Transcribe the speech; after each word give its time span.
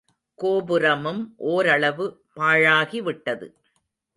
கோபுரமும் 0.39 1.33
ஓரளவு 1.37 2.05
பாழாகி 2.35 3.01
விட்டது. 3.01 3.47